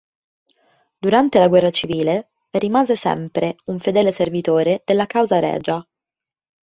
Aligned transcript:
Durante 0.99 1.37
la 1.37 1.47
guerra 1.47 1.69
civile 1.69 2.31
rimase 2.53 2.95
sempre 2.95 3.57
un 3.65 3.77
fedele 3.77 4.11
servitore 4.11 4.81
della 4.83 5.05
causa 5.05 5.37
regia. 5.37 5.87